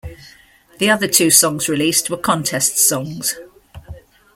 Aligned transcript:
The 0.79 0.89
other 0.89 1.07
two 1.07 1.29
songs 1.29 1.69
released 1.69 2.09
were 2.09 2.17
contest 2.17 2.79
songs. 2.79 3.35